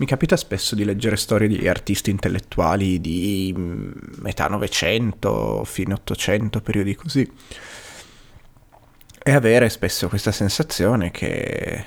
[0.00, 6.62] Mi capita spesso di leggere storie di artisti intellettuali di mm, metà Novecento, fine Ottocento,
[6.62, 7.30] periodi così,
[9.22, 11.84] e avere spesso questa sensazione che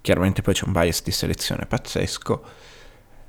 [0.00, 2.42] chiaramente poi c'è un bias di selezione pazzesco.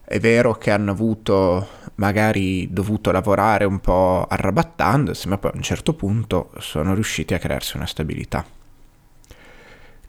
[0.05, 5.64] È vero che hanno avuto, magari dovuto lavorare un po' arrabattandosi, ma poi a un
[5.64, 8.46] certo punto sono riusciti a crearsi una stabilità.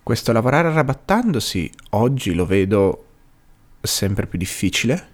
[0.05, 3.07] Questo lavorare arrabattandosi oggi lo vedo
[3.81, 5.09] sempre più difficile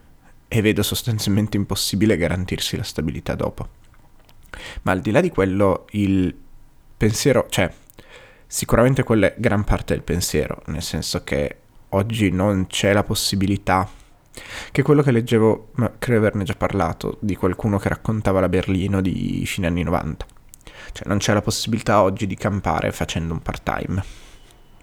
[0.48, 3.68] e vedo sostanzialmente impossibile garantirsi la stabilità dopo.
[4.82, 6.34] Ma al di là di quello, il
[6.96, 7.70] pensiero, cioè,
[8.46, 11.56] sicuramente quella è gran parte del pensiero, nel senso che
[11.90, 13.88] oggi non c'è la possibilità
[14.70, 19.00] che quello che leggevo, ma credo averne già parlato, di qualcuno che raccontava la Berlino
[19.00, 20.26] di fine anni 90.
[20.92, 24.02] Cioè non c'è la possibilità oggi di campare facendo un part-time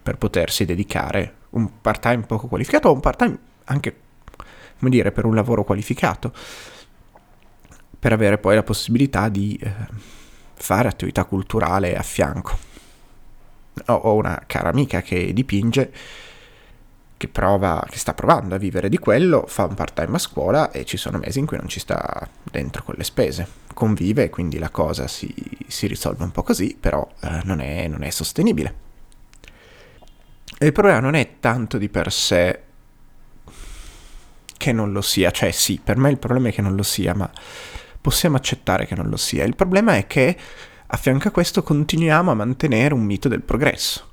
[0.01, 3.95] per potersi dedicare un part-time poco qualificato o un part-time anche,
[4.77, 6.33] come dire, per un lavoro qualificato,
[7.97, 9.71] per avere poi la possibilità di eh,
[10.55, 12.57] fare attività culturale a fianco.
[13.87, 15.91] Ho, ho una cara amica che dipinge,
[17.17, 20.83] che, prova, che sta provando a vivere di quello, fa un part-time a scuola e
[20.83, 23.47] ci sono mesi in cui non ci sta dentro con le spese.
[23.73, 25.33] Convive, quindi la cosa si,
[25.67, 28.75] si risolve un po' così, però eh, non, è, non è sostenibile.
[30.59, 32.61] Il problema non è tanto di per sé
[34.63, 37.13] che non lo sia, cioè sì, per me il problema è che non lo sia,
[37.13, 37.29] ma
[37.99, 39.43] possiamo accettare che non lo sia.
[39.43, 40.37] Il problema è che
[40.87, 44.11] a fianco a questo continuiamo a mantenere un mito del progresso.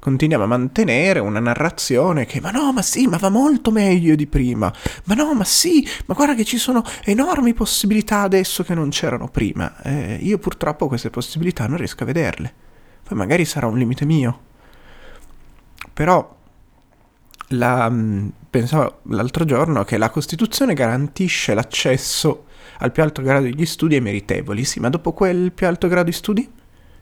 [0.00, 4.26] Continuiamo a mantenere una narrazione che ma no, ma sì, ma va molto meglio di
[4.26, 4.70] prima.
[5.04, 9.28] Ma no, ma sì, ma guarda che ci sono enormi possibilità adesso che non c'erano
[9.28, 9.80] prima.
[9.82, 12.52] Eh, io purtroppo queste possibilità non riesco a vederle.
[13.02, 14.40] Poi magari sarà un limite mio.
[15.94, 16.36] Però
[17.48, 22.46] la, mm, pensavo l'altro giorno che la Costituzione garantisce l'accesso
[22.78, 26.06] al più alto grado degli studi ai meritevoli, sì, ma dopo quel più alto grado
[26.06, 26.50] di studi?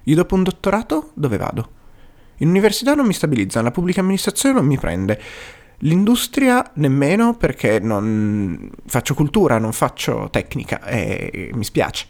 [0.04, 1.70] Io dopo un dottorato dove vado?
[2.38, 5.20] In università non mi stabilizzano, la pubblica amministrazione non mi prende,
[5.78, 12.06] l'industria nemmeno perché non faccio cultura, non faccio tecnica e mi spiace.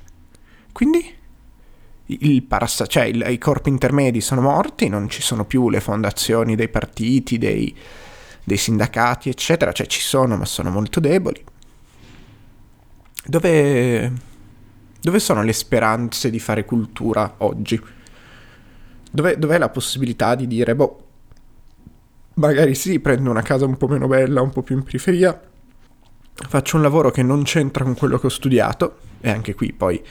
[0.72, 1.20] Quindi
[2.06, 6.56] il parassa- cioè il, i corpi intermedi sono morti, non ci sono più le fondazioni
[6.56, 7.74] dei partiti, dei,
[8.44, 11.44] dei sindacati, eccetera, cioè ci sono ma sono molto deboli.
[13.24, 14.12] Dove,
[15.00, 17.80] dove sono le speranze di fare cultura oggi?
[19.10, 21.06] Dov'è, dov'è la possibilità di dire, boh,
[22.34, 25.40] magari sì, prendo una casa un po' meno bella, un po' più in periferia,
[26.32, 30.02] faccio un lavoro che non c'entra con quello che ho studiato, e anche qui poi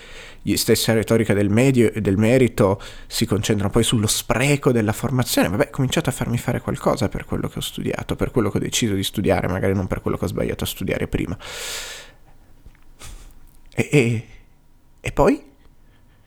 [0.42, 5.50] gli stessa retorica del medio del merito si concentrano poi sullo spreco della formazione.
[5.50, 8.62] Vabbè, cominciate a farmi fare qualcosa per quello che ho studiato, per quello che ho
[8.62, 11.38] deciso di studiare, magari non per quello che ho sbagliato a studiare prima.
[13.74, 14.26] E, e,
[15.00, 15.44] e poi?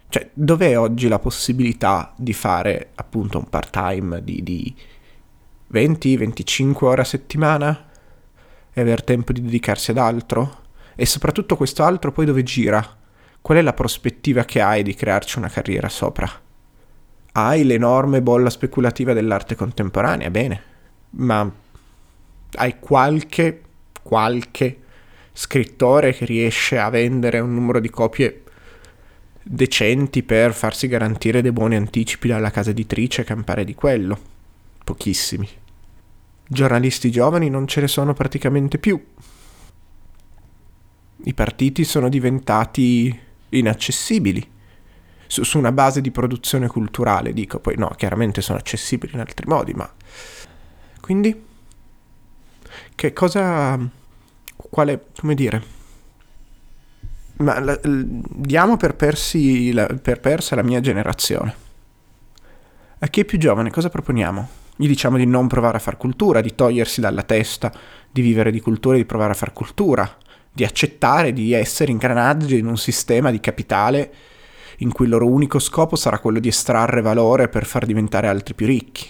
[0.08, 4.74] Cioè, dov'è oggi la possibilità di fare appunto un part-time di, di
[5.72, 7.88] 20-25 ore a settimana
[8.72, 10.62] e aver tempo di dedicarsi ad altro?
[10.94, 13.02] E soprattutto questo altro poi dove gira?
[13.44, 16.26] qual è la prospettiva che hai di crearci una carriera sopra?
[17.32, 20.62] Hai l'enorme bolla speculativa dell'arte contemporanea, bene,
[21.10, 21.52] ma
[22.52, 23.60] hai qualche,
[24.02, 24.78] qualche
[25.30, 28.44] scrittore che riesce a vendere un numero di copie
[29.42, 34.18] decenti per farsi garantire dei buoni anticipi dalla casa editrice e campare di quello?
[34.82, 35.46] Pochissimi.
[36.48, 38.98] Giornalisti giovani non ce ne sono praticamente più.
[41.26, 43.18] I partiti sono diventati
[43.50, 44.46] inaccessibili.
[45.26, 49.46] Su, su una base di produzione culturale, dico, poi no, chiaramente sono accessibili in altri
[49.46, 49.90] modi, ma...
[51.00, 51.44] Quindi?
[52.94, 53.78] Che cosa...
[54.56, 55.06] Quale...
[55.18, 55.72] come dire...
[57.36, 61.54] Ma la, diamo per, persi la, per persa la mia generazione.
[62.98, 64.48] A chi è più giovane cosa proponiamo?
[64.76, 67.72] Gli diciamo di non provare a far cultura, di togliersi dalla testa
[68.10, 70.16] di vivere di cultura e di provare a far cultura
[70.54, 74.14] di accettare di essere ingranaggi in un sistema di capitale
[74.78, 78.54] in cui il loro unico scopo sarà quello di estrarre valore per far diventare altri
[78.54, 79.04] più ricchi.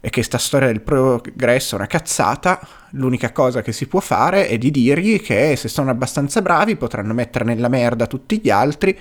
[0.00, 4.48] E che sta storia del progresso è una cazzata, l'unica cosa che si può fare
[4.48, 8.98] è di dirgli che se sono abbastanza bravi potranno mettere nella merda tutti gli altri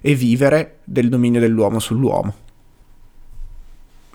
[0.00, 2.34] e vivere del dominio dell'uomo sull'uomo.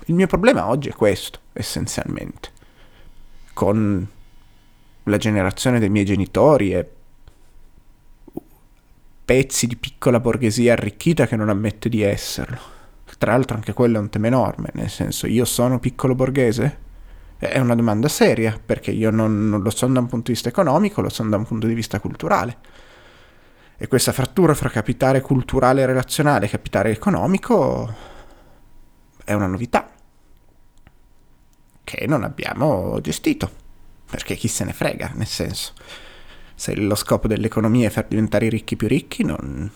[0.08, 2.50] Il mio problema oggi è questo, essenzialmente.
[3.54, 4.06] Con
[5.06, 6.90] la generazione dei miei genitori e
[9.26, 12.74] pezzi di piccola borghesia arricchita che non ammette di esserlo.
[13.18, 16.84] Tra l'altro anche quello è un tema enorme, nel senso io sono piccolo borghese?
[17.38, 20.50] È una domanda seria, perché io non, non lo so da un punto di vista
[20.50, 22.58] economico, lo so da un punto di vista culturale.
[23.78, 27.94] E questa frattura fra capitale culturale e relazionale e capitale economico
[29.24, 29.90] è una novità
[31.84, 33.64] che non abbiamo gestito,
[34.10, 35.74] perché chi se ne frega, nel senso,
[36.56, 39.70] se lo scopo dell'economia è far diventare i ricchi più ricchi, non...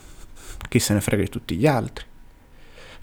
[0.68, 2.04] chi se ne frega di tutti gli altri.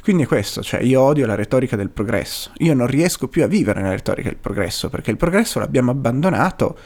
[0.02, 3.48] Quindi è questo, cioè io odio la retorica del progresso, io non riesco più a
[3.48, 6.78] vivere nella retorica del progresso, perché il progresso l'abbiamo abbandonato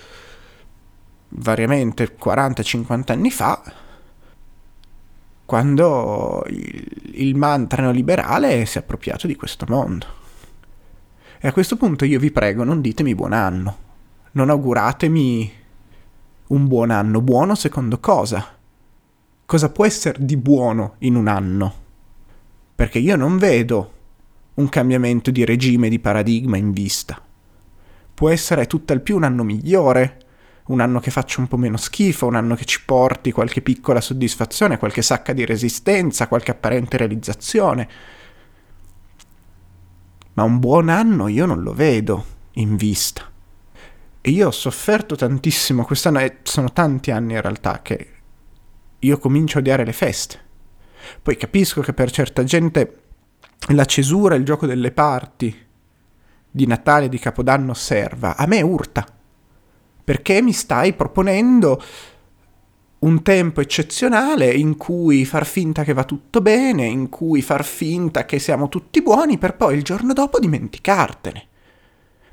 [1.30, 3.62] variamente 40-50 anni fa,
[5.46, 10.06] quando il, il mantra neoliberale si è appropriato di questo mondo.
[11.40, 13.78] E a questo punto io vi prego, non ditemi buon anno,
[14.32, 15.52] non auguratemi
[16.48, 17.22] un buon anno.
[17.22, 18.46] Buono secondo cosa?
[19.46, 21.82] Cosa può essere di buono in un anno?
[22.82, 23.94] perché io non vedo
[24.56, 27.22] un cambiamento di regime, di paradigma in vista.
[28.12, 30.18] Può essere tutt'al più un anno migliore,
[30.66, 34.02] un anno che faccia un po' meno schifo, un anno che ci porti qualche piccola
[34.02, 37.88] soddisfazione, qualche sacca di resistenza, qualche apparente realizzazione.
[40.34, 43.31] Ma un buon anno io non lo vedo in vista.
[44.22, 48.08] E io ho sofferto tantissimo quest'anno, e sono tanti anni in realtà che
[49.00, 50.40] io comincio a odiare le feste.
[51.22, 53.02] Poi capisco che per certa gente
[53.70, 55.68] la cesura, il gioco delle parti
[56.52, 58.36] di Natale di Capodanno serva.
[58.38, 59.06] A me urta.
[60.04, 61.82] Perché mi stai proponendo
[63.00, 68.26] un tempo eccezionale in cui far finta che va tutto bene, in cui far finta
[68.26, 71.48] che siamo tutti buoni per poi il giorno dopo dimenticartene.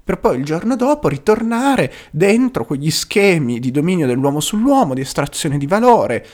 [0.08, 5.58] Per poi il giorno dopo ritornare dentro quegli schemi di dominio dell'uomo sull'uomo, di estrazione
[5.58, 6.26] di valore,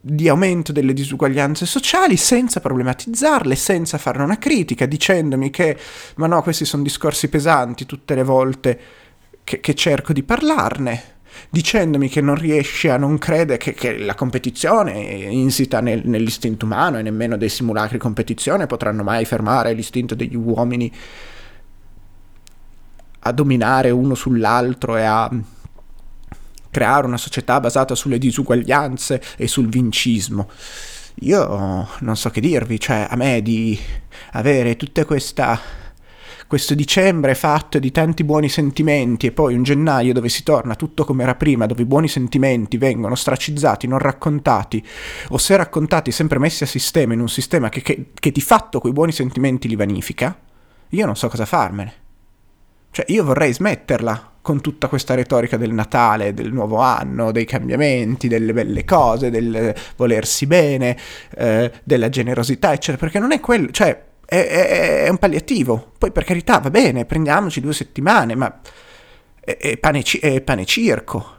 [0.00, 5.76] di aumento delle disuguaglianze sociali senza problematizzarle, senza farne una critica, dicendomi che
[6.14, 8.80] ma no, questi sono discorsi pesanti tutte le volte
[9.44, 11.02] che, che cerco di parlarne,
[11.50, 14.92] dicendomi che non riesce a non credere che, che la competizione
[15.28, 20.90] insita nel, nell'istinto umano e nemmeno dei simulacri competizione potranno mai fermare l'istinto degli uomini
[23.20, 25.30] a dominare uno sull'altro e a
[26.70, 30.48] creare una società basata sulle disuguaglianze e sul vincismo.
[31.22, 33.78] Io non so che dirvi, cioè a me di
[34.32, 35.58] avere tutta questa
[36.50, 41.04] questo dicembre fatto di tanti buoni sentimenti e poi un gennaio dove si torna tutto
[41.04, 44.84] come era prima, dove i buoni sentimenti vengono stracizzati, non raccontati,
[45.28, 48.80] o se raccontati sempre messi a sistema in un sistema che, che, che di fatto
[48.80, 50.36] quei buoni sentimenti li vanifica,
[50.88, 51.92] io non so cosa farmene.
[52.90, 58.26] Cioè io vorrei smetterla con tutta questa retorica del Natale, del nuovo anno, dei cambiamenti,
[58.26, 60.96] delle belle cose, del volersi bene,
[61.36, 65.92] eh, della generosità, eccetera, perché non è quello, cioè è, è, è, un palliativo.
[65.98, 68.60] Poi per carità va bene, prendiamoci due settimane, ma
[69.40, 71.38] è, è pane, è pane circo.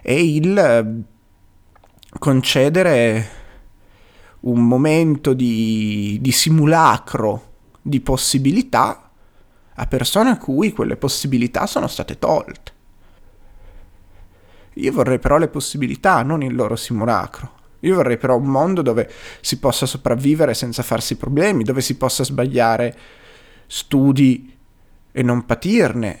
[0.00, 1.02] È il eh,
[2.18, 3.28] concedere
[4.40, 9.03] un momento di, di simulacro di possibilità
[9.74, 12.72] a persone a cui quelle possibilità sono state tolte.
[14.74, 17.62] Io vorrei però le possibilità, non il loro simulacro.
[17.80, 19.10] Io vorrei però un mondo dove
[19.40, 22.96] si possa sopravvivere senza farsi problemi, dove si possa sbagliare
[23.66, 24.56] studi
[25.12, 26.18] e non patirne.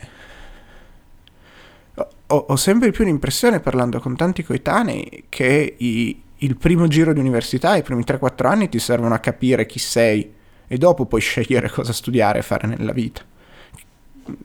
[2.28, 7.20] Ho, ho sempre più l'impressione, parlando con tanti coetanei, che i, il primo giro di
[7.20, 10.32] università, i primi 3-4 anni ti servono a capire chi sei
[10.66, 13.22] e dopo puoi scegliere cosa studiare e fare nella vita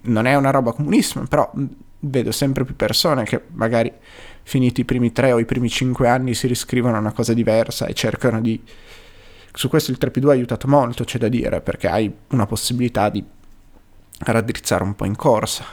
[0.01, 1.51] non è una roba comunissima, però
[2.01, 3.91] vedo sempre più persone che magari
[4.43, 7.93] finiti i primi tre o i primi cinque anni si riscrivono una cosa diversa e
[7.93, 8.61] cercano di...
[9.51, 13.23] Su questo il 3P2 ha aiutato molto, c'è da dire, perché hai una possibilità di
[14.19, 15.65] raddrizzare un po' in corsa,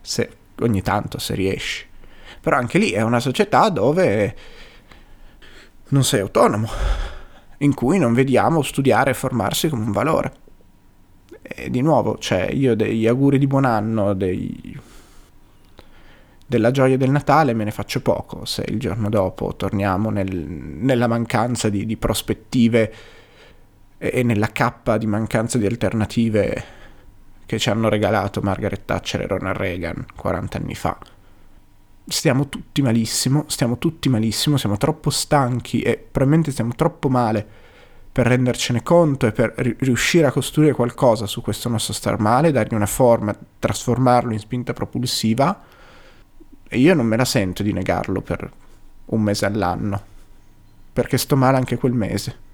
[0.00, 1.86] se ogni tanto se riesci.
[2.40, 4.36] Però anche lì è una società dove
[5.88, 6.68] non sei autonomo,
[7.58, 10.32] in cui non vediamo studiare e formarsi come un valore.
[11.52, 14.78] E di nuovo, cioè, io degli auguri di buon anno, dei...
[16.46, 20.32] della gioia del Natale me ne faccio poco, se il giorno dopo torniamo nel...
[20.32, 22.92] nella mancanza di, di prospettive
[23.98, 26.64] e nella cappa di mancanza di alternative
[27.44, 30.96] che ci hanno regalato Margaret Thatcher e Ronald Reagan 40 anni fa.
[32.06, 37.46] Stiamo tutti malissimo, stiamo tutti malissimo, siamo troppo stanchi e probabilmente stiamo troppo male
[38.12, 42.74] per rendercene conto e per riuscire a costruire qualcosa su questo nostro star male, dargli
[42.74, 45.62] una forma, trasformarlo in spinta propulsiva.
[46.68, 48.50] E io non me la sento di negarlo per
[49.06, 50.02] un mese all'anno,
[50.92, 52.48] perché sto male anche quel mese.